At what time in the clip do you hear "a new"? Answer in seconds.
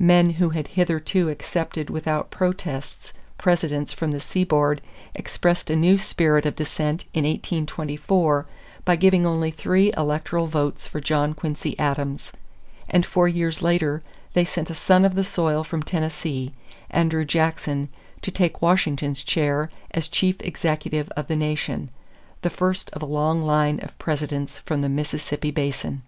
5.68-5.98